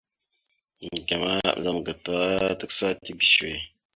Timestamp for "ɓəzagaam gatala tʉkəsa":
1.43-2.87